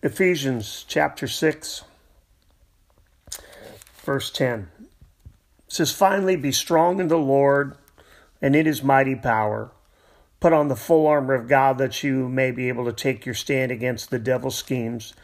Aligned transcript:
Ephesians 0.00 0.84
chapter 0.86 1.26
6, 1.26 1.82
verse 4.04 4.30
10 4.30 4.68
it 4.78 4.86
says, 5.66 5.92
Finally, 5.92 6.36
be 6.36 6.52
strong 6.52 7.00
in 7.00 7.08
the 7.08 7.18
Lord 7.18 7.76
and 8.40 8.54
in 8.54 8.64
his 8.64 8.80
mighty 8.80 9.16
power. 9.16 9.72
Put 10.38 10.52
on 10.52 10.68
the 10.68 10.76
full 10.76 11.08
armor 11.08 11.34
of 11.34 11.48
God 11.48 11.78
that 11.78 12.04
you 12.04 12.28
may 12.28 12.52
be 12.52 12.68
able 12.68 12.84
to 12.84 12.92
take 12.92 13.26
your 13.26 13.34
stand 13.34 13.72
against 13.72 14.10
the 14.10 14.20
devil's 14.20 14.54
schemes. 14.54 15.14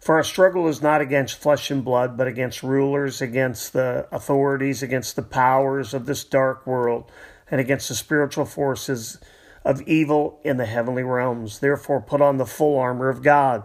For 0.00 0.14
our 0.14 0.24
struggle 0.24 0.68
is 0.68 0.80
not 0.80 1.02
against 1.02 1.36
flesh 1.36 1.70
and 1.70 1.84
blood, 1.84 2.16
but 2.16 2.26
against 2.26 2.62
rulers, 2.62 3.20
against 3.20 3.74
the 3.74 4.08
authorities, 4.10 4.82
against 4.82 5.16
the 5.16 5.22
powers 5.22 5.92
of 5.92 6.06
this 6.06 6.24
dark 6.24 6.66
world, 6.66 7.12
and 7.50 7.60
against 7.60 7.90
the 7.90 7.94
spiritual 7.94 8.46
forces 8.46 9.18
of 9.66 9.82
evil 9.82 10.40
in 10.42 10.56
the 10.56 10.64
heavenly 10.64 11.02
realms. 11.02 11.58
Therefore, 11.58 12.00
put 12.00 12.22
on 12.22 12.38
the 12.38 12.46
full 12.46 12.78
armor 12.78 13.10
of 13.10 13.22
God 13.22 13.64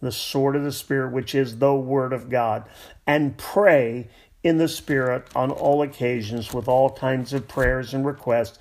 the 0.00 0.12
sword 0.12 0.56
of 0.56 0.64
the 0.64 0.72
Spirit, 0.72 1.12
which 1.12 1.34
is 1.34 1.58
the 1.58 1.74
Word 1.74 2.12
of 2.12 2.28
God, 2.28 2.64
and 3.06 3.36
pray 3.36 4.08
in 4.42 4.58
the 4.58 4.68
Spirit 4.68 5.26
on 5.34 5.50
all 5.50 5.82
occasions 5.82 6.52
with 6.52 6.68
all 6.68 6.90
kinds 6.90 7.32
of 7.32 7.48
prayers 7.48 7.94
and 7.94 8.06
requests. 8.06 8.58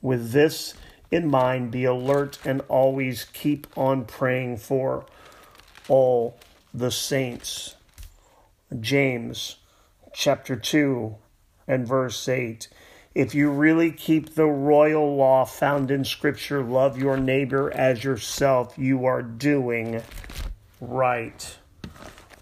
With 0.00 0.32
this 0.32 0.74
in 1.10 1.28
mind, 1.28 1.70
be 1.70 1.84
alert 1.84 2.38
and 2.44 2.62
always 2.68 3.24
keep 3.24 3.66
on 3.76 4.04
praying 4.04 4.58
for 4.58 5.06
all 5.88 6.38
the 6.72 6.90
saints. 6.90 7.74
James 8.80 9.56
chapter 10.12 10.56
2 10.56 11.16
and 11.68 11.86
verse 11.86 12.28
8. 12.28 12.68
If 13.14 13.34
you 13.34 13.50
really 13.50 13.92
keep 13.92 14.34
the 14.34 14.46
royal 14.46 15.16
law 15.16 15.44
found 15.46 15.90
in 15.90 16.04
Scripture, 16.04 16.62
love 16.62 16.98
your 16.98 17.16
neighbor 17.16 17.72
as 17.74 18.04
yourself, 18.04 18.74
you 18.76 19.06
are 19.06 19.22
doing 19.22 20.02
right 20.80 21.58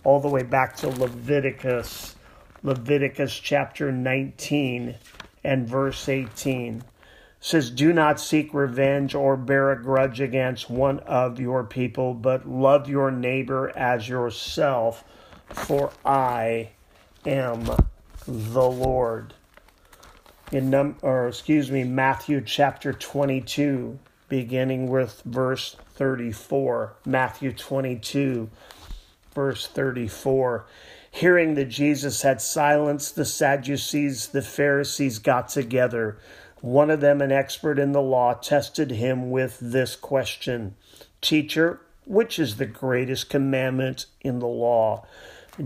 all 0.05 0.21
the 0.21 0.29
way 0.29 0.43
back 0.43 0.77
to 0.77 0.89
Leviticus, 0.89 2.15
Leviticus 2.63 3.39
chapter 3.39 3.91
19 3.91 4.97
and 5.43 5.69
verse 5.69 6.09
18 6.09 6.85
says, 7.41 7.71
Do 7.71 7.93
not 7.93 8.21
seek 8.21 8.55
revenge 8.55 9.15
or 9.15 9.37
bear 9.37 9.71
a 9.73 9.83
grudge 9.83 10.21
against 10.21 10.71
one 10.71 11.01
of 11.01 11.41
your 11.41 11.65
people, 11.65 12.15
but 12.15 12.49
love 12.49 12.89
your 12.89 13.11
neighbor 13.11 13.71
as 13.77 14.09
yourself, 14.09 15.05
for 15.49 15.93
I 16.05 16.71
am 17.27 17.65
the 18.27 18.71
Lord. 18.71 19.35
In 20.53 20.71
num 20.71 20.97
or 21.03 21.29
excuse 21.29 21.71
me, 21.71 21.85
Matthew 21.85 22.41
chapter 22.41 22.93
22, 22.93 23.99
beginning 24.29 24.89
with 24.89 25.23
verse 25.25 25.77
34. 25.95 26.95
Matthew 27.07 27.53
22, 27.53 28.51
verse 29.35 29.67
34. 29.67 30.67
Hearing 31.11 31.55
that 31.55 31.67
Jesus 31.67 32.23
had 32.23 32.41
silenced 32.41 33.15
the 33.15 33.25
Sadducees, 33.25 34.29
the 34.29 34.43
Pharisees 34.43 35.19
got 35.19 35.49
together. 35.49 36.19
One 36.61 36.91
of 36.91 37.01
them, 37.01 37.21
an 37.21 37.31
expert 37.31 37.79
in 37.79 37.93
the 37.93 38.03
law, 38.03 38.35
tested 38.35 38.91
him 38.91 39.31
with 39.31 39.59
this 39.61 39.97
question 39.97 40.75
Teacher, 41.21 41.81
which 42.05 42.39
is 42.39 42.57
the 42.57 42.67
greatest 42.67 43.31
commandment 43.31 44.07
in 44.21 44.41
the 44.41 44.47
law? 44.47 45.07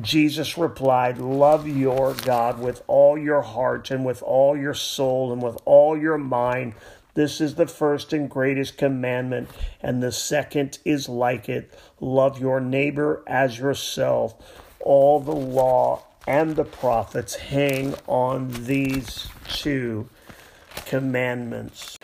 Jesus 0.00 0.59
replied, 0.59 1.19
Love 1.19 1.66
your 1.66 2.15
God 2.15 2.59
with 2.59 2.83
all 2.87 3.16
your 3.16 3.41
heart 3.41 3.91
and 3.91 4.04
with 4.04 4.22
all 4.22 4.56
your 4.56 4.75
soul 4.75 5.33
and 5.33 5.43
with 5.43 5.56
all 5.65 5.97
your 5.97 6.19
mind 6.19 6.75
this 7.19 7.41
is 7.41 7.56
the 7.56 7.67
first 7.67 8.12
and 8.12 8.31
greatest 8.31 8.79
commandment, 8.79 9.51
and 9.83 10.01
the 10.01 10.12
second 10.12 10.79
is 10.84 11.09
like 11.09 11.49
it 11.49 11.77
love 12.01 12.39
your 12.39 12.61
neighbor 12.61 13.25
as 13.27 13.59
yourself. 13.59 14.37
All 14.79 15.19
the 15.19 15.34
law 15.34 16.05
and 16.28 16.55
the 16.55 16.62
prophets 16.62 17.34
hang 17.34 17.97
on 18.07 18.51
these 18.67 19.27
two 19.49 20.09
commandments. 20.87 21.99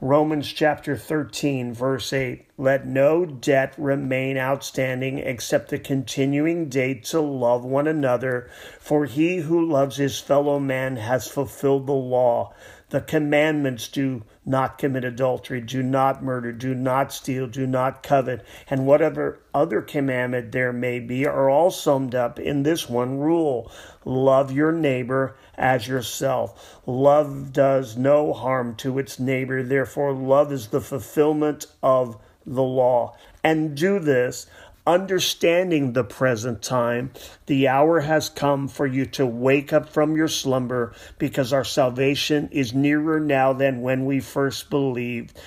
Romans 0.00 0.52
chapter 0.52 0.96
13, 0.96 1.74
verse 1.74 2.12
8 2.12 2.46
Let 2.60 2.86
no 2.86 3.24
debt 3.24 3.72
remain 3.78 4.36
outstanding 4.36 5.16
except 5.16 5.70
the 5.70 5.78
continuing 5.78 6.68
debt 6.68 7.04
to 7.04 7.18
love 7.18 7.64
one 7.64 7.88
another, 7.88 8.50
for 8.78 9.06
he 9.06 9.38
who 9.38 9.66
loves 9.66 9.96
his 9.96 10.20
fellow 10.20 10.60
man 10.60 10.96
has 10.96 11.26
fulfilled 11.26 11.86
the 11.86 11.92
law. 11.92 12.52
The 12.90 13.00
commandments 13.00 13.88
do 13.88 14.24
not 14.44 14.76
commit 14.76 15.04
adultery, 15.04 15.62
do 15.62 15.82
not 15.82 16.22
murder, 16.22 16.52
do 16.52 16.74
not 16.74 17.14
steal, 17.14 17.46
do 17.46 17.66
not 17.66 18.02
covet, 18.02 18.44
and 18.68 18.86
whatever 18.86 19.40
other 19.54 19.80
commandment 19.80 20.52
there 20.52 20.70
may 20.70 21.00
be 21.00 21.26
are 21.26 21.48
all 21.48 21.70
summed 21.70 22.14
up 22.14 22.38
in 22.38 22.62
this 22.62 22.90
one 22.90 23.18
rule 23.20 23.72
love 24.04 24.52
your 24.52 24.72
neighbor 24.72 25.34
as 25.54 25.88
yourself. 25.88 26.78
Love 26.84 27.54
does 27.54 27.96
no 27.96 28.34
harm 28.34 28.74
to 28.74 28.98
its 28.98 29.18
neighbor, 29.18 29.62
therefore, 29.62 30.12
love 30.12 30.52
is 30.52 30.68
the 30.68 30.80
fulfillment 30.82 31.64
of 31.82 32.20
the 32.46 32.62
law. 32.62 33.16
And 33.42 33.76
do 33.76 33.98
this 33.98 34.46
understanding 34.86 35.92
the 35.92 36.04
present 36.04 36.62
time, 36.62 37.12
the 37.46 37.68
hour 37.68 38.00
has 38.00 38.28
come 38.28 38.66
for 38.66 38.86
you 38.86 39.06
to 39.06 39.26
wake 39.26 39.72
up 39.72 39.88
from 39.88 40.16
your 40.16 40.28
slumber 40.28 40.92
because 41.18 41.52
our 41.52 41.64
salvation 41.64 42.48
is 42.50 42.74
nearer 42.74 43.20
now 43.20 43.52
than 43.52 43.82
when 43.82 44.04
we 44.04 44.20
first 44.20 44.70
believed. 44.70 45.38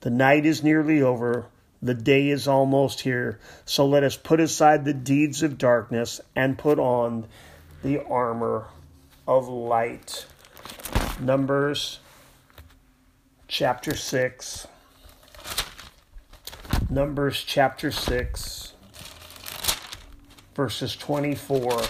The 0.00 0.10
night 0.10 0.44
is 0.44 0.62
nearly 0.62 1.00
over. 1.00 1.46
The 1.80 1.94
day 1.94 2.28
is 2.28 2.46
almost 2.46 3.00
here. 3.00 3.40
So 3.64 3.86
let 3.86 4.04
us 4.04 4.16
put 4.16 4.40
aside 4.40 4.84
the 4.84 4.94
deeds 4.94 5.42
of 5.42 5.58
darkness 5.58 6.20
and 6.36 6.58
put 6.58 6.78
on 6.78 7.26
the 7.82 8.04
armor 8.04 8.66
of 9.26 9.48
light. 9.48 10.26
Numbers 11.20 11.98
chapter 13.48 13.96
6. 13.96 14.66
Numbers 16.92 17.42
chapter 17.42 17.90
6 17.90 18.74
verses 20.54 20.94
24 20.94 21.80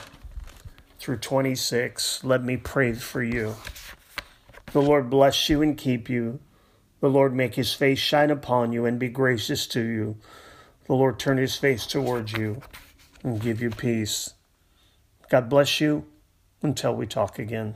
through 1.00 1.16
26. 1.16 2.22
Let 2.22 2.44
me 2.44 2.56
pray 2.56 2.92
for 2.92 3.20
you. 3.20 3.56
The 4.70 4.80
Lord 4.80 5.10
bless 5.10 5.48
you 5.48 5.60
and 5.60 5.76
keep 5.76 6.08
you. 6.08 6.38
The 7.00 7.10
Lord 7.10 7.34
make 7.34 7.56
his 7.56 7.72
face 7.72 7.98
shine 7.98 8.30
upon 8.30 8.72
you 8.72 8.84
and 8.86 9.00
be 9.00 9.08
gracious 9.08 9.66
to 9.68 9.80
you. 9.80 10.18
The 10.86 10.94
Lord 10.94 11.18
turn 11.18 11.36
his 11.36 11.56
face 11.56 11.84
towards 11.84 12.34
you 12.34 12.62
and 13.24 13.40
give 13.40 13.60
you 13.60 13.70
peace. 13.70 14.34
God 15.28 15.48
bless 15.48 15.80
you 15.80 16.06
until 16.62 16.94
we 16.94 17.08
talk 17.08 17.40
again. 17.40 17.74